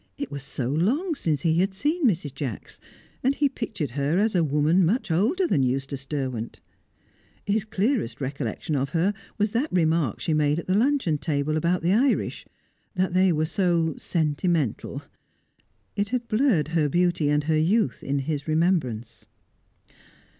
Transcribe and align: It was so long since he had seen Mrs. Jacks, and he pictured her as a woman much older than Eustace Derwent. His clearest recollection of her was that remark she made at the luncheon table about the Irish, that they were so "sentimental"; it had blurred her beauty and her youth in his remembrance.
It 0.17 0.31
was 0.31 0.41
so 0.41 0.67
long 0.67 1.13
since 1.13 1.41
he 1.41 1.59
had 1.59 1.75
seen 1.75 2.07
Mrs. 2.07 2.33
Jacks, 2.33 2.79
and 3.23 3.35
he 3.35 3.47
pictured 3.47 3.91
her 3.91 4.17
as 4.17 4.33
a 4.33 4.43
woman 4.43 4.83
much 4.83 5.11
older 5.11 5.45
than 5.45 5.61
Eustace 5.61 6.07
Derwent. 6.07 6.59
His 7.45 7.63
clearest 7.63 8.19
recollection 8.19 8.75
of 8.75 8.89
her 8.97 9.13
was 9.37 9.51
that 9.51 9.71
remark 9.71 10.19
she 10.19 10.33
made 10.33 10.57
at 10.57 10.65
the 10.65 10.73
luncheon 10.73 11.19
table 11.19 11.55
about 11.55 11.83
the 11.83 11.93
Irish, 11.93 12.47
that 12.95 13.13
they 13.13 13.31
were 13.31 13.45
so 13.45 13.93
"sentimental"; 13.99 15.03
it 15.95 16.09
had 16.09 16.27
blurred 16.27 16.69
her 16.69 16.89
beauty 16.89 17.29
and 17.29 17.43
her 17.43 17.59
youth 17.59 18.03
in 18.03 18.17
his 18.17 18.47
remembrance. 18.47 19.27